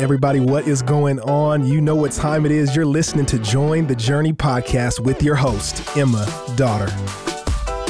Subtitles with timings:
[0.00, 1.66] Everybody, what is going on?
[1.66, 2.74] You know what time it is.
[2.74, 6.26] You're listening to Join the Journey podcast with your host, Emma
[6.56, 6.86] Dotter.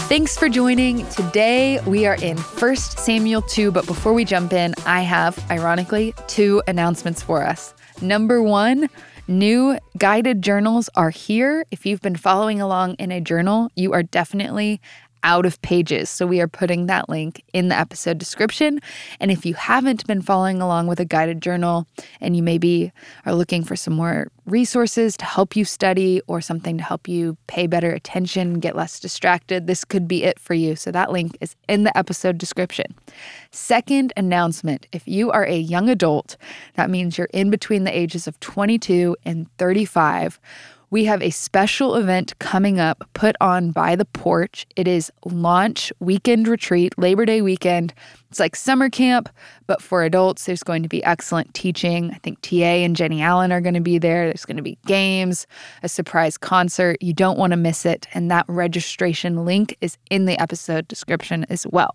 [0.09, 1.07] Thanks for joining.
[1.11, 6.13] Today we are in 1 Samuel 2, but before we jump in, I have, ironically,
[6.27, 7.75] two announcements for us.
[8.03, 8.89] Number one,
[9.29, 11.65] new guided journals are here.
[11.71, 14.81] If you've been following along in a journal, you are definitely
[15.23, 16.11] out of pages.
[16.11, 18.81] So we are putting that link in the episode description.
[19.19, 21.87] And if you haven't been following along with a guided journal
[22.21, 22.93] and you maybe
[23.27, 27.37] are looking for some more resources to help you study or something to help you
[27.47, 30.77] pay better attention, get less distracted, this could be it for you.
[30.77, 32.95] So that link is in the episode description.
[33.51, 36.37] Second announcement if you are a young adult,
[36.75, 40.41] that means you're in between the ages of 22 and 35
[40.91, 44.67] we have a special event coming up put on by the porch.
[44.75, 47.95] It is launch weekend retreat, Labor Day weekend.
[48.29, 49.29] It's like summer camp,
[49.67, 52.11] but for adults, there's going to be excellent teaching.
[52.13, 54.27] I think TA and Jenny Allen are going to be there.
[54.27, 55.47] There's going to be games,
[55.83, 56.97] a surprise concert.
[57.01, 58.07] You don't want to miss it.
[58.13, 61.93] And that registration link is in the episode description as well.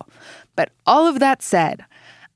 [0.55, 1.85] But all of that said,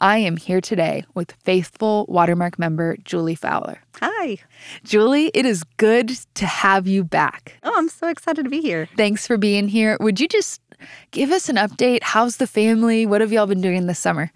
[0.02, 3.82] I am here today with faithful Watermark member Julie Fowler.
[4.00, 4.38] Hi.
[4.86, 7.58] Julie, it is good to have you back.
[7.64, 8.88] Oh, I'm so excited to be here.
[8.96, 9.98] Thanks for being here.
[10.00, 10.62] Would you just
[11.12, 12.00] give us an update?
[12.02, 13.06] How's the family?
[13.06, 14.32] What have y'all been doing this summer?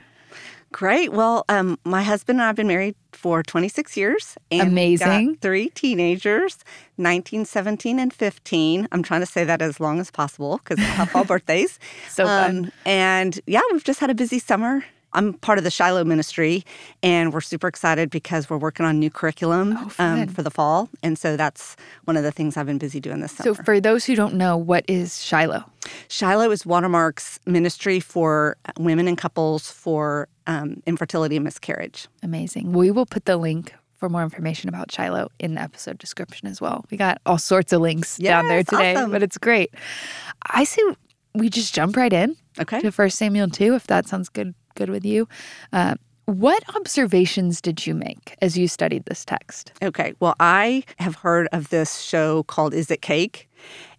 [0.74, 1.14] Great.
[1.14, 4.36] Well, um, my husband and I have been married for 26 years.
[4.52, 5.38] And Amazing.
[5.38, 6.58] three teenagers,
[6.98, 8.90] 19, 17, and 15.
[8.92, 11.80] I'm trying to say that as long as possible because I have all birthdays.
[12.10, 12.66] so fun.
[12.66, 14.84] Um, and yeah, we've just had a busy summer.
[15.14, 16.64] I'm part of the Shiloh ministry,
[17.02, 20.90] and we're super excited because we're working on new curriculum oh, um, for the fall.
[21.02, 23.56] And so that's one of the things I've been busy doing this summer.
[23.56, 25.64] So, for those who don't know, what is Shiloh?
[26.08, 32.08] Shiloh is Watermark's ministry for women and couples for um, infertility and miscarriage.
[32.22, 32.74] Amazing.
[32.74, 36.60] We will put the link for more information about Shiloh in the episode description as
[36.60, 36.86] well.
[36.92, 39.12] We got all sorts of links yes, down there today, awesome.
[39.12, 39.74] but it's great.
[40.48, 40.82] I see
[41.34, 42.82] we just jump right in okay.
[42.82, 45.28] to First Samuel 2, if that sounds good good with you.
[45.72, 45.96] Uh,
[46.26, 49.74] what observations did you make as you studied this text?
[49.82, 50.14] Okay.
[50.20, 53.50] Well, I have heard of this show called Is It Cake?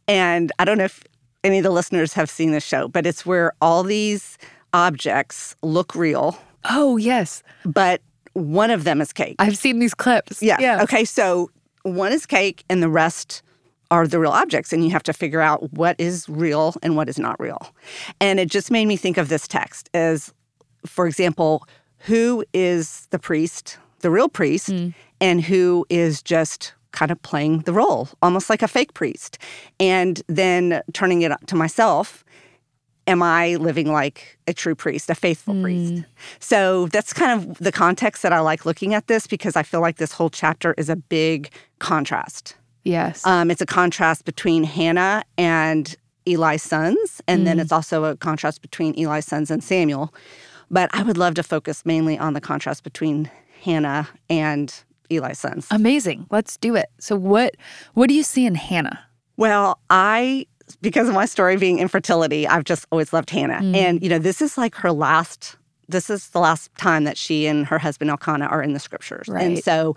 [0.08, 1.04] And I don't know if
[1.42, 4.38] any of the listeners have seen this show, but it's where all these
[4.72, 6.38] objects look real.
[6.64, 7.42] Oh, yes.
[7.66, 8.00] But
[8.32, 9.36] one of them is cake.
[9.38, 10.42] I've seen these clips.
[10.42, 10.56] Yeah.
[10.58, 10.82] yeah.
[10.82, 11.04] Okay.
[11.04, 11.50] So
[11.82, 13.42] one is cake and the rest
[13.90, 17.08] are the real objects and you have to figure out what is real and what
[17.08, 17.70] is not real.
[18.20, 20.32] And it just made me think of this text as
[20.86, 21.66] for example,
[21.98, 24.94] who is the priest, the real priest, mm.
[25.20, 29.38] and who is just kind of playing the role, almost like a fake priest.
[29.80, 32.24] And then turning it to myself,
[33.06, 35.62] am I living like a true priest, a faithful mm.
[35.62, 36.04] priest?
[36.38, 39.80] So that's kind of the context that I like looking at this because I feel
[39.80, 42.56] like this whole chapter is a big contrast.
[42.84, 43.26] Yes.
[43.26, 45.96] Um, it's a contrast between Hannah and
[46.26, 47.44] Eli's sons, and mm.
[47.44, 50.12] then it's also a contrast between Eli's sons and Samuel.
[50.74, 53.30] But I would love to focus mainly on the contrast between
[53.62, 54.74] Hannah and
[55.08, 55.68] Eli's sons.
[55.70, 56.26] Amazing.
[56.32, 56.90] Let's do it.
[56.98, 57.54] So what
[57.94, 58.98] what do you see in Hannah?
[59.36, 60.46] Well, I
[60.80, 63.60] because of my story being infertility, I've just always loved Hannah.
[63.60, 63.76] Mm.
[63.76, 65.56] And you know, this is like her last
[65.88, 69.28] this is the last time that she and her husband Elkanah are in the scriptures.
[69.28, 69.44] Right.
[69.44, 69.94] And so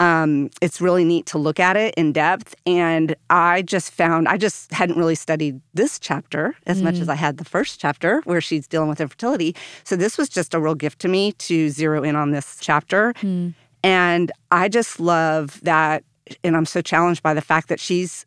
[0.00, 2.54] um, it's really neat to look at it in depth.
[2.66, 6.84] And I just found, I just hadn't really studied this chapter as mm.
[6.84, 9.54] much as I had the first chapter where she's dealing with infertility.
[9.84, 13.12] So this was just a real gift to me to zero in on this chapter.
[13.14, 13.54] Mm.
[13.82, 16.04] And I just love that.
[16.44, 18.26] And I'm so challenged by the fact that she's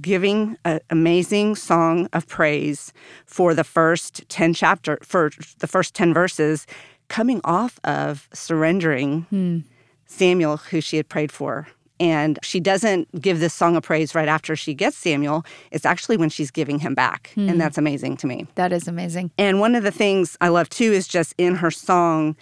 [0.00, 2.92] giving an amazing song of praise
[3.24, 5.30] for the first 10 chapter for
[5.60, 6.66] the first 10 verses
[7.08, 9.58] coming off of surrendering hmm.
[10.06, 14.28] Samuel who she had prayed for and she doesn't give this song of praise right
[14.28, 15.44] after she gets Samuel.
[15.70, 17.30] It's actually when she's giving him back.
[17.34, 17.48] Hmm.
[17.48, 18.46] And that's amazing to me.
[18.56, 19.30] That is amazing.
[19.38, 22.36] And one of the things I love too is just in her song,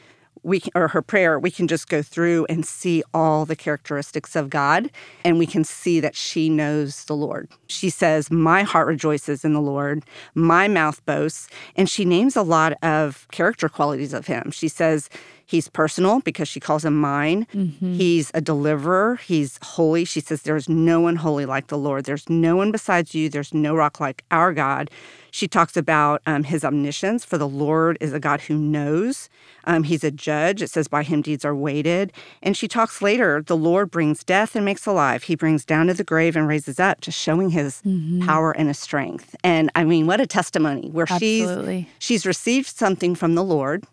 [0.45, 4.37] we can, or her prayer, we can just go through and see all the characteristics
[4.37, 4.91] of God,
[5.25, 7.49] and we can see that she knows the Lord.
[7.67, 10.05] She says, "My heart rejoices in the Lord;
[10.35, 14.51] my mouth boasts," and she names a lot of character qualities of Him.
[14.51, 15.09] She says.
[15.47, 17.47] He's personal because she calls him mine.
[17.55, 17.95] Mm-hmm.
[17.95, 19.17] He's a deliverer.
[19.17, 20.05] He's holy.
[20.05, 22.05] She says, There's no one holy like the Lord.
[22.05, 23.29] There's no one besides you.
[23.29, 24.91] There's no rock like our God.
[25.31, 29.29] She talks about um, his omniscience, for the Lord is a God who knows.
[29.65, 30.63] Um, he's a judge.
[30.63, 32.13] It says, by him deeds are weighted.
[32.41, 35.25] And she talks later, the Lord brings death and makes alive.
[35.25, 38.25] He brings down to the grave and raises up, just showing his mm-hmm.
[38.25, 39.35] power and his strength.
[39.43, 41.89] And I mean, what a testimony where Absolutely.
[41.99, 43.85] she's she's received something from the Lord,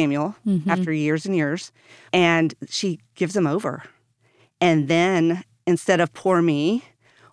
[0.00, 0.34] Samuel
[0.68, 1.72] after years and years,
[2.12, 3.82] and she gives him over.
[4.60, 6.82] And then instead of poor me,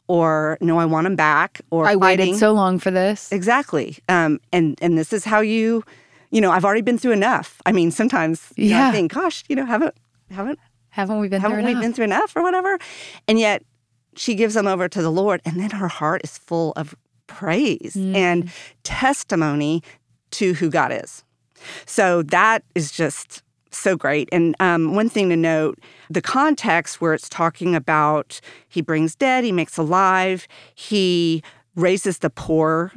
[0.08, 3.32] or no, I want him back, or I fighting, waited so long for this.
[3.32, 3.98] exactly.
[4.10, 5.84] Um, and and this is how you,
[6.32, 7.62] you know, I've already been through enough.
[7.66, 8.90] I mean, sometimes you know, Yeah.
[8.90, 9.96] I think, gosh, you know, haven't
[10.32, 11.84] haven't Haven't we been haven't through we enough?
[11.84, 12.78] been through enough or whatever?
[13.28, 13.64] And yet
[14.16, 16.96] she gives them over to the Lord, and then her heart is full of
[17.28, 18.16] praise Mm.
[18.16, 18.52] and
[18.84, 19.82] testimony
[20.32, 21.24] to who God is.
[21.86, 24.30] So that is just so great.
[24.32, 25.80] And um, one thing to note
[26.10, 28.40] the context where it's talking about
[28.70, 31.44] he brings dead, he makes alive, he
[31.76, 32.92] raises the poor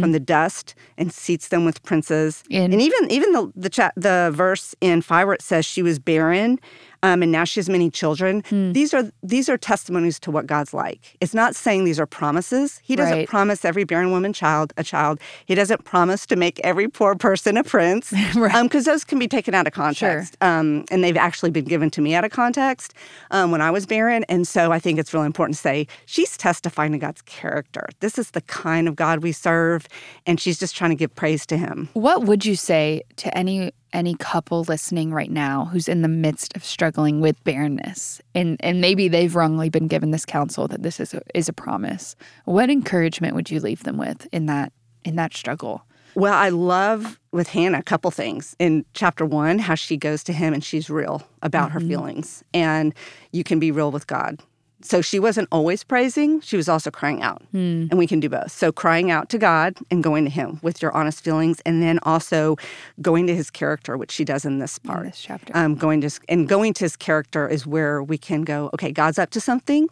[0.00, 2.42] from the dust and seats them with princes.
[2.48, 6.58] In- and even even the the, chat, the verse in it says she was barren
[7.02, 8.42] um, and now she has many children.
[8.48, 8.72] Hmm.
[8.72, 11.16] These are these are testimonies to what God's like.
[11.20, 12.80] It's not saying these are promises.
[12.82, 13.28] He doesn't Right.
[13.28, 15.20] promise every barren woman child a child.
[15.46, 18.12] He doesn't promise to make every poor person a prince.
[18.34, 18.62] Right.
[18.62, 20.36] Because those can be taken out of context.
[20.40, 22.94] Um, and they've actually been given to me out of context
[23.30, 24.24] um, when I was barren.
[24.28, 27.88] And so I think it's really important to say she's testifying to God's character.
[28.00, 29.86] This is the kind of God we serve,
[30.26, 31.88] and she's just trying to give praise to him.
[31.92, 36.56] What would you say to any any couple listening right now who's in the midst
[36.56, 41.00] of struggling with barrenness and and maybe they've wrongly been given this counsel that this
[41.00, 42.16] is a, is a promise?
[42.44, 44.72] What encouragement would you leave them with in that
[45.04, 45.84] in that struggle?
[46.14, 48.54] Well, I love with Hannah a couple things.
[48.58, 51.88] In chapter one, how she goes to him and she's real about her mm-hmm.
[51.88, 52.44] feelings.
[52.52, 52.94] And
[53.32, 54.40] you can be real with God.
[54.84, 57.42] So she wasn't always praising, she was also crying out.
[57.52, 58.50] And we can do both.
[58.52, 61.98] So crying out to God and going to him with your honest feelings, and then
[62.02, 62.56] also
[63.00, 65.04] going to his character, which she does in this part.
[65.06, 65.56] this chapter.
[65.56, 69.18] Um, going to and going to his character is where we can go, okay, God's
[69.18, 69.88] up to something.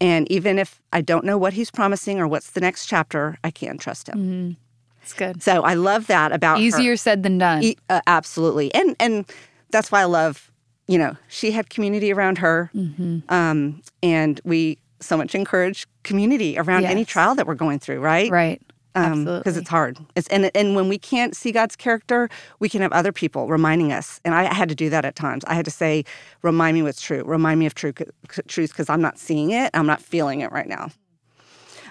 [0.00, 3.50] And even if I don't know what he's promising or what's the next chapter, I
[3.50, 4.56] can trust him.
[5.02, 5.42] It's good.
[5.42, 6.64] So I love that about her.
[6.66, 7.62] Easier said than done.
[7.62, 9.24] E- uh, absolutely, and and
[9.70, 10.50] that's why I love.
[10.88, 13.18] You know, she had community around her, Mm-hmm.
[13.32, 18.30] um, and we so much encourage community around any trial that we're going through, right?
[18.30, 18.62] right.
[18.94, 19.60] Um because Absolutely.
[19.60, 19.98] it's hard.
[20.14, 22.30] It's and and when we can't see God's character,
[22.60, 24.20] we can have other people reminding us.
[24.24, 25.44] And I had to do that at times.
[25.46, 26.04] I had to say,
[26.40, 27.22] "Remind me what's true.
[27.24, 27.92] Remind me of true
[28.48, 29.70] truth," because I'm not seeing it.
[29.74, 30.88] I'm not feeling it right now.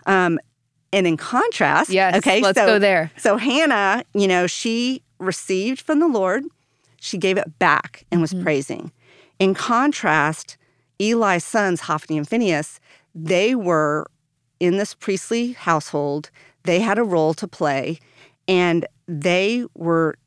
[0.07, 0.39] Um,
[0.92, 3.12] and in contrast, Yes, okay, let's so, go there.
[3.18, 6.44] So Hannah, you know, she received from the Lord,
[7.00, 8.44] she gave it back and was Mm-hmm.
[8.44, 8.92] praising.
[9.39, 10.57] In contrast,
[11.00, 12.80] Eli's sons, Hophni and Phineas,
[13.13, 14.06] they were
[14.59, 16.30] in this priestly household.
[16.63, 18.00] They had a role to play,
[18.47, 20.18] and they were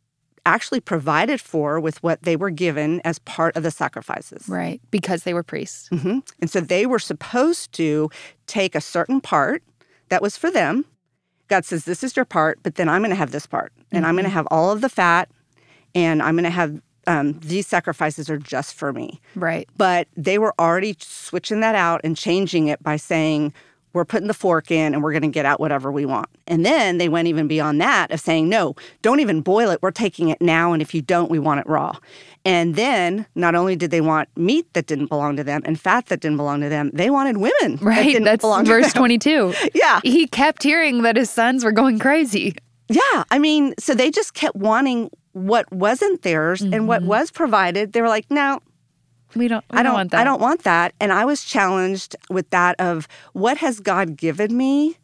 [0.47, 4.49] actually provided for with what they were given as part of the sacrifices.
[4.49, 4.81] Right.
[4.91, 5.89] Because they were priests.
[5.89, 8.11] hmm And so they were supposed to
[8.47, 9.63] take a certain part
[10.09, 10.85] that was for them.
[11.49, 14.07] God says, This is your part, but then I'm going to have this part, and
[14.07, 15.29] I'm going to have all of the fat,
[15.95, 19.21] and I'm going to have um, these sacrifices are just for me.
[19.35, 19.69] Right.
[19.77, 23.55] But they were already switching that out and changing it by saying,
[23.95, 26.29] we're putting the fork in and we're going to get out whatever we want.
[26.47, 29.81] And then they went even beyond that of saying, no, don't even boil it.
[29.83, 30.73] We're taking it now.
[30.75, 31.97] And if you don't, we want it raw.
[32.45, 36.07] And then not only did they want meat that didn't belong to them and fat
[36.07, 37.77] that didn't belong to them, they wanted women.
[37.77, 38.05] that Right.
[38.05, 39.55] didn't That's verse 22.
[39.75, 40.01] Yeah.
[40.05, 42.55] He kept hearing that his sons were going crazy.
[42.89, 43.25] Yeah.
[43.31, 47.11] I mean, so they just kept wanting what wasn't theirs and what mm-hmm.
[47.11, 47.93] was provided.
[47.93, 48.61] They were like, no,
[49.35, 50.21] We don't, we I don't want that.
[50.21, 50.95] I don't want that.
[51.01, 54.97] And I was challenged with that of what has God given me?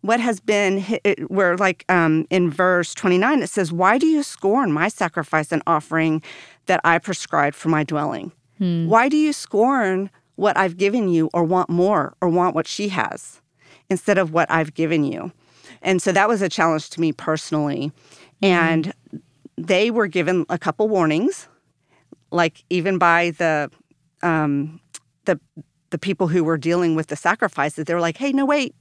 [0.00, 4.22] What has been it- where like um, in verse 29 it says, "Why do you
[4.22, 6.22] scorn my sacrifice and offering
[6.66, 8.32] that I prescribed for my dwelling?
[8.58, 8.88] Hmm.
[8.88, 12.90] Why do you scorn what I've given you or want more or want what she
[12.90, 13.40] has
[13.90, 15.32] instead of what I've given you?"
[15.82, 17.92] And so that was a challenge to me personally.
[18.42, 18.44] Mm-hmm.
[18.44, 18.92] And
[19.66, 21.48] they were given a couple warnings
[22.30, 23.70] like even by the
[24.22, 24.80] um,
[25.24, 25.38] the
[25.90, 28.74] the people who were dealing with the sacrifices, they were like, "Hey, no, wait,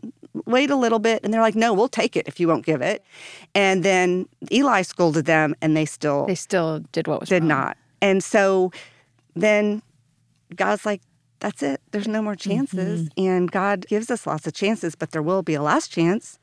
[0.45, 2.81] wait a little bit," and they're like, "No, we'll take it if you won't give
[2.81, 3.03] it."
[3.55, 7.47] And then Eli scolded them, and they still They still did what was did wrong.
[7.49, 7.77] not.
[8.01, 8.71] And so
[9.35, 9.81] then
[10.55, 11.01] God's like,
[11.39, 11.81] "That's it.
[11.91, 15.53] There's no more chances." And God gives us lots of chances, but there will be
[15.53, 16.39] a last chance.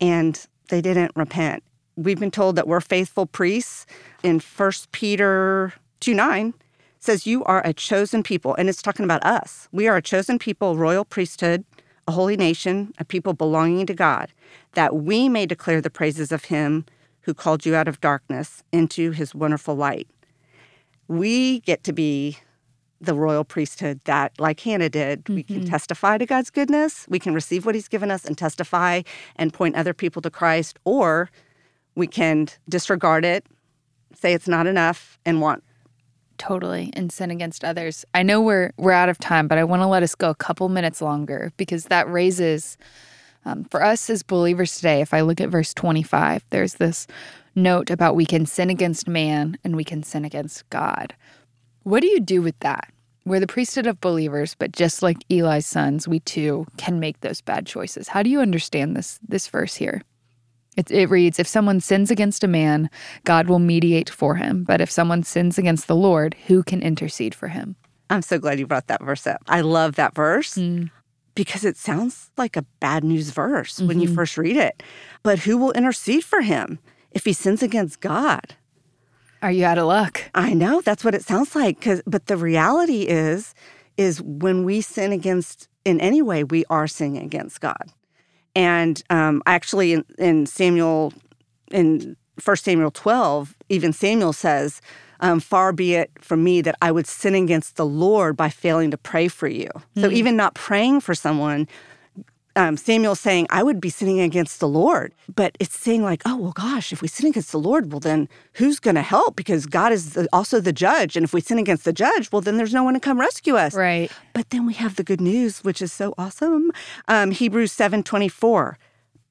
[0.00, 1.62] And they didn't repent.
[1.96, 3.86] We've been told that we're faithful priests
[4.22, 6.52] in First Peter 2 9
[6.98, 8.54] says, You are a chosen people.
[8.56, 9.68] And it's talking about us.
[9.72, 11.64] We are a chosen people, royal priesthood,
[12.06, 14.32] a holy nation, a people belonging to God,
[14.72, 16.84] that we may declare the praises of him
[17.22, 20.06] who called you out of darkness into his wonderful light.
[21.08, 22.38] We get to be
[23.00, 25.66] the royal priesthood that, like Hannah did, we can mm-hmm.
[25.66, 29.02] testify to God's goodness, we can receive what he's given us and testify
[29.36, 31.30] and point other people to Christ, or
[31.96, 33.44] we can disregard it,
[34.14, 35.64] say it's not enough and want
[36.38, 38.04] totally and sin against others.
[38.14, 40.34] I know we're we're out of time, but I want to let us go a
[40.34, 42.76] couple minutes longer because that raises
[43.44, 45.00] um, for us as believers today.
[45.00, 47.06] If I look at verse 25, there's this
[47.54, 51.14] note about we can sin against man and we can sin against God.
[51.84, 52.92] What do you do with that?
[53.24, 57.40] We're the priesthood of believers, but just like Eli's sons, we too can make those
[57.40, 58.08] bad choices.
[58.08, 60.02] How do you understand this this verse here?
[60.76, 62.90] It, it reads, If someone sins against a man,
[63.24, 64.64] God will mediate for him.
[64.64, 67.76] But if someone sins against the Lord, who can intercede for him?
[68.10, 69.42] I'm so glad you brought that verse up.
[69.48, 70.90] I love that verse mm.
[71.34, 73.88] because it sounds like a bad news verse mm-hmm.
[73.88, 74.16] when you mm-hmm.
[74.16, 74.82] first read it.
[75.22, 76.78] But who will intercede for him
[77.10, 78.54] if he sins against God?
[79.42, 80.22] Are you out of luck?
[80.34, 81.80] I know that's what it sounds like.
[81.80, 83.54] Cause, but the reality is,
[83.96, 87.92] is when we sin against in any way, we are sinning against God.
[88.56, 91.12] And um, actually, in, in, Samuel,
[91.70, 94.80] in 1 Samuel 12, even Samuel says,
[95.20, 98.90] um, Far be it from me that I would sin against the Lord by failing
[98.92, 99.68] to pray for you.
[99.68, 100.00] Mm-hmm.
[100.00, 100.16] So, hmm.
[100.16, 101.68] even not praying for someone,
[102.56, 105.14] um, Samuel's saying, I would be sinning against the Lord.
[105.34, 108.28] But it's saying, like, oh, well, gosh, if we sin against the Lord, well, then
[108.54, 109.36] who's going to help?
[109.36, 111.16] Because God is the, also the judge.
[111.16, 113.56] And if we sin against the judge, well, then there's no one to come rescue
[113.56, 113.74] us.
[113.74, 114.10] Right.
[114.32, 116.72] But then we have the good news, which is so awesome.
[117.08, 118.78] Um, Hebrews 7 24.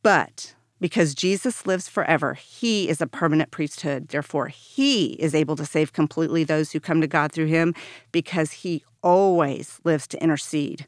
[0.04, 4.10] But because Jesus lives forever, he is a permanent priesthood.
[4.10, 7.74] Therefore, he is able to save completely those who come to God through him
[8.12, 10.86] because he always lives to intercede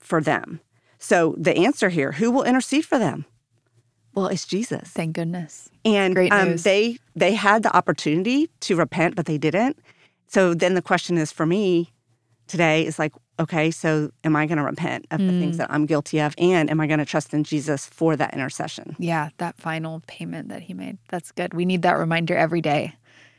[0.00, 0.60] for them.
[0.98, 3.24] So the answer here, who will intercede for them?
[4.14, 4.88] Well, it's Jesus.
[4.88, 5.68] Thank goodness.
[5.84, 6.64] And Great um, news.
[6.64, 9.78] they they had the opportunity to repent, but they didn't.
[10.26, 11.92] So then the question is for me
[12.48, 15.26] today is like, okay, so am I going to repent of mm.
[15.30, 15.58] the things mm.
[15.58, 18.96] that I'm guilty of, and am I going to trust in Jesus for that intercession?
[18.98, 20.98] Yeah, that final payment that He made.
[21.08, 21.54] That's good.
[21.54, 22.94] We need that reminder every day.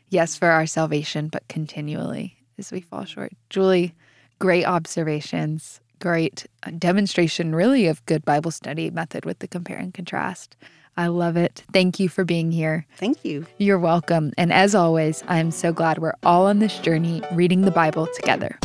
[0.08, 3.34] Yes, for our salvation, but continually as we fall short.
[3.50, 3.94] Julie,
[4.40, 6.46] great observations great
[6.78, 10.56] demonstration, really, of good Bible study method with the compare and contrast.
[10.98, 11.64] I love it.
[11.72, 12.86] Thank you for being here.
[12.98, 13.46] Thank you.
[13.58, 14.34] You're welcome.
[14.38, 18.60] And as always, I'm so glad we're all on this journey reading the Bible together.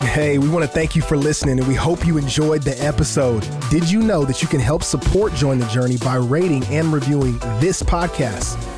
[0.00, 3.46] Hey, we want to thank you for listening and we hope you enjoyed the episode.
[3.68, 7.38] Did you know that you can help support Join the Journey by rating and reviewing
[7.60, 8.77] this podcast?